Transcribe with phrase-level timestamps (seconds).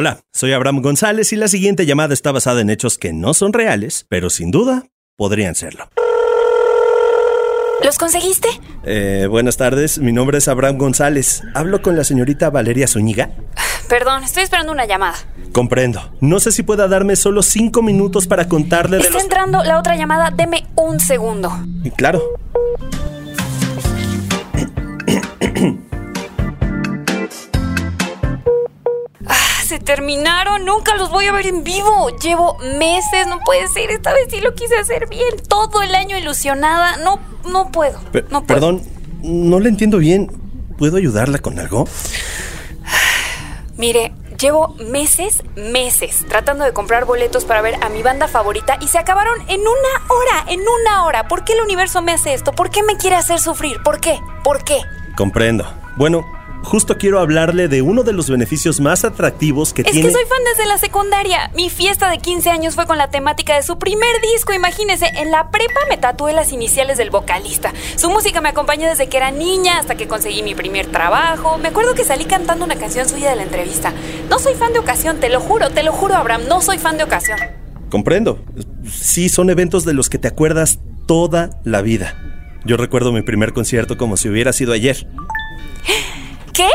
[0.00, 3.52] Hola, soy Abraham González y la siguiente llamada está basada en hechos que no son
[3.52, 4.84] reales, pero sin duda
[5.16, 5.90] podrían serlo.
[7.82, 8.46] ¿Los conseguiste?
[8.84, 11.42] Eh, buenas tardes, mi nombre es Abraham González.
[11.52, 13.32] ¿Hablo con la señorita Valeria Zúñiga?
[13.88, 15.16] Perdón, estoy esperando una llamada.
[15.50, 16.12] Comprendo.
[16.20, 19.24] No sé si pueda darme solo cinco minutos para contarle de Está los...
[19.24, 21.50] entrando la otra llamada, deme un segundo.
[21.96, 22.22] Claro.
[29.68, 32.08] Se terminaron, nunca los voy a ver en vivo.
[32.22, 33.90] Llevo meses, no puede ser.
[33.90, 35.28] Esta vez sí lo quise hacer bien.
[35.46, 36.96] Todo el año ilusionada.
[36.96, 38.00] No, no puedo.
[38.30, 38.46] No puedo.
[38.46, 38.82] perdón,
[39.22, 40.32] no le entiendo bien.
[40.78, 41.86] ¿Puedo ayudarla con algo?
[43.76, 48.88] Mire, llevo meses, meses tratando de comprar boletos para ver a mi banda favorita y
[48.88, 49.68] se acabaron en una
[50.08, 51.28] hora, en una hora.
[51.28, 52.52] ¿Por qué el universo me hace esto?
[52.52, 53.82] ¿Por qué me quiere hacer sufrir?
[53.84, 54.18] ¿Por qué?
[54.42, 54.80] ¿Por qué?
[55.14, 55.66] Comprendo.
[55.96, 56.24] Bueno,
[56.62, 60.06] justo quiero hablarle de uno de los beneficios más atractivos que Es tiene...
[60.08, 61.50] que soy fan desde la secundaria.
[61.54, 64.52] Mi fiesta de 15 años fue con la temática de su primer disco.
[64.52, 67.72] Imagínese, en la prepa me tatué las iniciales del vocalista.
[67.96, 71.58] Su música me acompañó desde que era niña hasta que conseguí mi primer trabajo.
[71.58, 73.92] Me acuerdo que salí cantando una canción suya de la entrevista.
[74.28, 76.42] No soy fan de ocasión, te lo juro, te lo juro, Abraham.
[76.48, 77.38] No soy fan de ocasión.
[77.90, 78.44] Comprendo.
[78.90, 82.16] Sí, son eventos de los que te acuerdas toda la vida.
[82.64, 85.06] Yo recuerdo mi primer concierto como si hubiera sido ayer.
[86.58, 86.68] ¿Qué?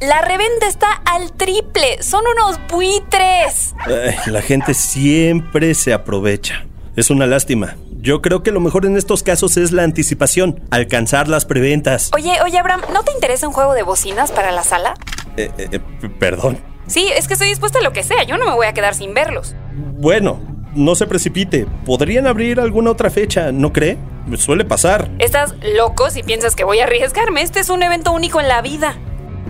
[0.00, 2.00] La reventa está al triple.
[2.04, 3.74] Son unos buitres.
[3.84, 6.66] Ay, la gente siempre se aprovecha.
[6.94, 7.74] Es una lástima.
[7.90, 12.12] Yo creo que lo mejor en estos casos es la anticipación, alcanzar las preventas.
[12.14, 14.94] Oye, oye, Abraham, ¿no te interesa un juego de bocinas para la sala?
[15.36, 16.60] Eh, eh, eh, perdón.
[16.86, 18.22] Sí, es que estoy dispuesta a lo que sea.
[18.22, 19.56] Yo no me voy a quedar sin verlos.
[19.98, 20.38] Bueno,
[20.76, 21.66] no se precipite.
[21.84, 23.98] Podrían abrir alguna otra fecha, ¿no cree?
[24.36, 25.10] Suele pasar.
[25.18, 27.42] Estás loco si piensas que voy a arriesgarme.
[27.42, 28.96] Este es un evento único en la vida.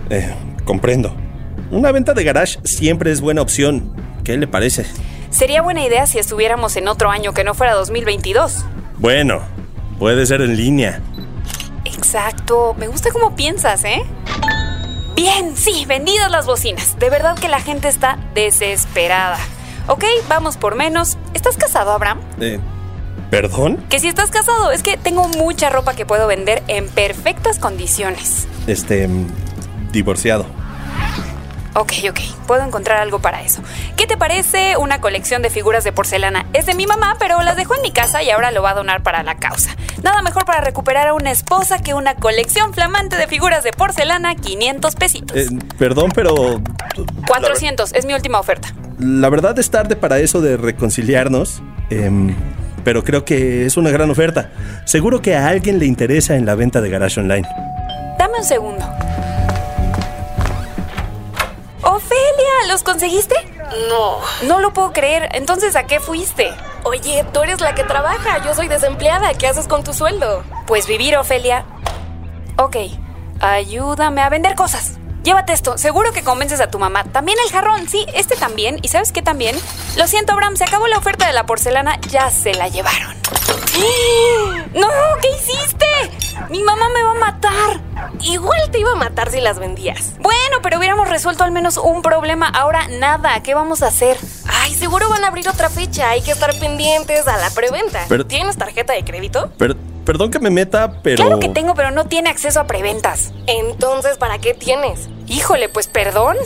[0.09, 0.33] Eh,
[0.65, 1.15] comprendo.
[1.71, 3.91] Una venta de garage siempre es buena opción.
[4.23, 4.85] ¿Qué le parece?
[5.29, 8.65] Sería buena idea si estuviéramos en otro año que no fuera 2022.
[8.97, 9.41] Bueno,
[9.99, 11.01] puede ser en línea.
[11.83, 12.75] Exacto.
[12.77, 14.03] Me gusta cómo piensas, ¿eh?
[15.15, 16.97] Bien, sí, vendidas las bocinas.
[16.99, 19.37] De verdad que la gente está desesperada.
[19.87, 21.17] Ok, vamos por menos.
[21.33, 22.19] ¿Estás casado, Abraham?
[22.39, 22.59] Eh,
[23.29, 23.77] ¿Perdón?
[23.89, 28.47] Que si estás casado, es que tengo mucha ropa que puedo vender en perfectas condiciones.
[28.67, 29.09] Este...
[29.95, 30.45] Divorciado.
[31.73, 33.61] Ok, ok, puedo encontrar algo para eso.
[33.95, 36.45] ¿Qué te parece una colección de figuras de porcelana?
[36.51, 38.73] Es de mi mamá, pero las dejó en mi casa y ahora lo va a
[38.73, 39.73] donar para la causa.
[40.03, 44.35] Nada mejor para recuperar a una esposa que una colección flamante de figuras de porcelana,
[44.35, 45.37] 500 pesitos.
[45.37, 45.47] Eh,
[45.77, 46.61] perdón, pero...
[47.25, 48.67] 400, es mi última oferta.
[48.99, 51.61] La verdad es tarde para eso de reconciliarnos.
[51.89, 52.35] em,
[52.83, 54.51] pero creo que es una gran oferta.
[54.85, 57.47] Seguro que a alguien le interesa en la venta de Garage Online.
[58.19, 58.85] Dame un segundo.
[61.95, 63.35] Ofelia, ¿los conseguiste?
[63.87, 64.19] No.
[64.43, 65.29] No lo puedo creer.
[65.31, 66.53] Entonces, ¿a qué fuiste?
[66.83, 69.33] Oye, tú eres la que trabaja, yo soy desempleada.
[69.33, 70.43] ¿Qué haces con tu sueldo?
[70.67, 71.65] Pues vivir, Ofelia.
[72.57, 72.77] Ok,
[73.39, 74.97] ayúdame a vender cosas.
[75.23, 77.05] Llévate esto, seguro que convences a tu mamá.
[77.05, 78.77] También el jarrón, sí, este también.
[78.81, 79.55] ¿Y sabes qué también?
[79.95, 83.15] Lo siento, Abraham, se acabó la oferta de la porcelana, ya se la llevaron.
[84.73, 84.87] ¡No!
[85.21, 85.84] ¿Qué hiciste?
[86.49, 87.81] Mi mamá me va a matar.
[88.21, 90.13] Igual te iba a matar si las vendías.
[90.19, 92.47] Bueno, pero hubiéramos resuelto al menos un problema.
[92.47, 94.17] Ahora nada, ¿qué vamos a hacer?
[94.47, 96.09] Ay, seguro van a abrir otra fecha.
[96.09, 98.05] Hay que estar pendientes a la preventa.
[98.09, 99.49] Pero- ¿Tienes tarjeta de crédito?
[99.57, 101.17] Per- perdón que me meta, pero...
[101.23, 103.31] Claro que tengo, pero no tiene acceso a preventas.
[103.47, 105.09] Entonces, ¿para qué tienes?
[105.27, 106.37] Híjole, pues perdón.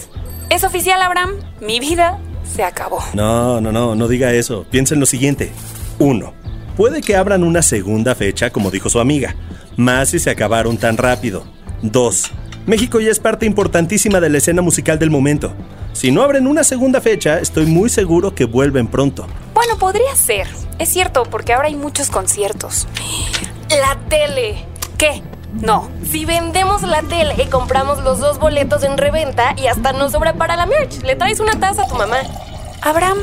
[0.50, 1.34] Es oficial, Abraham.
[1.60, 2.18] Mi vida
[2.56, 3.04] se acabó.
[3.14, 4.66] No, no, no, no diga eso.
[4.72, 5.52] Piensa en lo siguiente.
[6.00, 6.34] Uno,
[6.80, 9.36] puede que abran una segunda fecha, como dijo su amiga,
[9.76, 11.44] más si se acabaron tan rápido.
[11.82, 12.32] Dos,
[12.68, 15.52] México ya es parte importantísima de la escena musical del momento.
[15.92, 19.28] Si no abren una segunda fecha, estoy muy seguro que vuelven pronto.
[19.54, 20.48] Bueno, podría ser.
[20.78, 22.88] Es cierto, porque ahora hay muchos conciertos.
[23.70, 24.64] La tele.
[24.98, 25.22] ¿Qué?
[25.62, 25.90] No.
[26.10, 30.56] Si vendemos la tele, compramos los dos boletos en reventa y hasta nos sobra para
[30.56, 31.04] la merch.
[31.04, 32.20] Le traes una taza a tu mamá.
[32.82, 33.18] Abraham,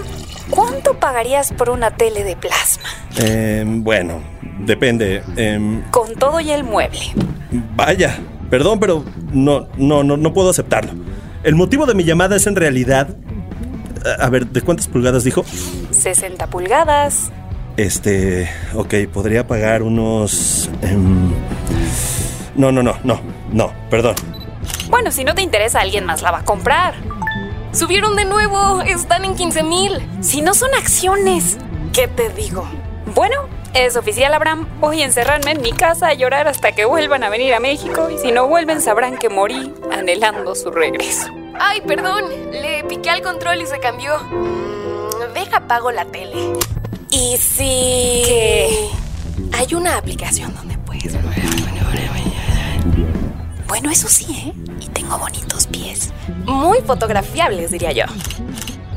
[0.50, 2.88] ¿cuánto pagarías por una tele de plasma?
[3.18, 4.20] Eh, bueno,
[4.60, 5.22] depende.
[5.36, 7.00] Em, Con todo y el mueble.
[7.74, 8.18] vaya,
[8.50, 10.92] perdón, pero no, no, no, no puedo aceptarlo.
[11.42, 13.08] El motivo de mi llamada es en realidad...
[14.20, 15.44] A ver, ¿de cuántas pulgadas dijo?
[15.90, 17.30] 60 pulgadas.
[17.76, 20.70] Este, ok, podría pagar unos...
[20.82, 21.30] em,
[22.54, 23.20] no, no, no, no,
[23.52, 24.14] no, perdón.
[24.88, 26.94] Bueno, si no te interesa, alguien más la va a comprar.
[27.76, 28.80] Subieron de nuevo.
[28.80, 30.08] Están en 15 mil.
[30.22, 31.58] Si no son acciones.
[31.92, 32.66] ¿Qué te digo?
[33.14, 33.36] Bueno,
[33.74, 34.66] es oficial, Abraham.
[34.80, 38.08] Voy a encerrarme en mi casa a llorar hasta que vuelvan a venir a México.
[38.08, 41.28] Y si no vuelven, sabrán que morí anhelando su regreso.
[41.60, 42.24] Ay, perdón.
[42.50, 44.20] Le piqué al control y se cambió.
[44.20, 46.54] Mm, deja apago la tele.
[47.10, 48.22] ¿Y si...?
[48.24, 48.88] ¿Qué?
[49.52, 51.14] Hay una aplicación donde puedes...
[53.66, 54.52] Bueno, eso sí, ¿eh?
[54.80, 56.12] Y tengo bonitos pies.
[56.44, 58.04] Muy fotografiables, diría yo.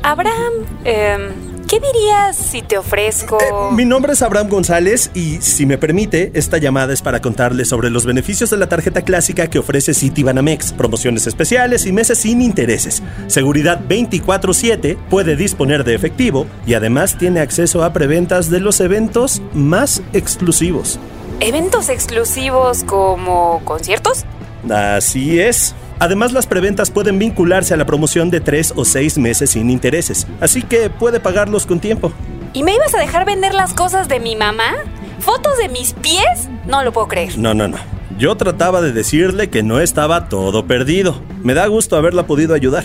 [0.02, 0.52] Abraham,
[0.84, 1.30] em,
[1.68, 3.38] ¿qué dirías si te ofrezco...
[3.40, 7.68] Eh, mi nombre es Abraham González y, si me permite, esta llamada es para contarles
[7.68, 12.40] sobre los beneficios de la tarjeta clásica que ofrece Citibanamex, promociones especiales y meses sin
[12.40, 18.80] intereses, seguridad 24/7, puede disponer de efectivo y además tiene acceso a preventas de los
[18.80, 20.98] eventos más exclusivos.
[21.40, 24.24] ¿Eventos exclusivos como conciertos?
[24.68, 25.74] Así es.
[25.98, 30.26] Además, las preventas pueden vincularse a la promoción de tres o seis meses sin intereses,
[30.40, 32.12] así que puede pagarlos con tiempo.
[32.52, 34.72] ¿Y me ibas a dejar vender las cosas de mi mamá?
[35.20, 36.48] ¿Fotos de mis pies?
[36.66, 37.38] No lo puedo creer.
[37.38, 37.76] No, no, no.
[38.18, 41.22] Yo trataba de decirle que no estaba todo perdido.
[41.42, 42.84] Me da gusto haberla podido ayudar.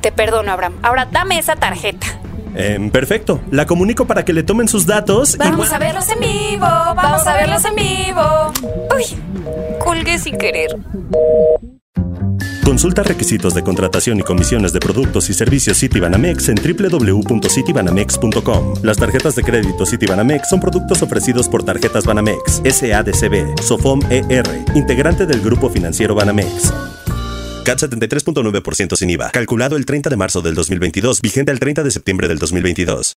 [0.00, 0.74] Te perdono, Abraham.
[0.82, 2.06] Ahora dame esa tarjeta.
[2.54, 3.40] Em, perfecto.
[3.50, 5.36] La comunico para que le tomen sus datos.
[5.38, 8.52] Vamos a verlos en vivo, vamos a verlos en vivo.
[10.18, 10.76] Sin querer.
[12.64, 18.74] Consulta requisitos de contratación y comisiones de productos y servicios Citibanamex en www.citibanamex.com.
[18.82, 25.26] Las tarjetas de crédito Citibanamex son productos ofrecidos por Tarjetas Banamex, SADCB, Sofom ER, integrante
[25.26, 26.72] del Grupo Financiero Banamex.
[27.64, 31.90] CAT 73.9% sin IVA, calculado el 30 de marzo del 2022, vigente el 30 de
[31.90, 33.16] septiembre del 2022.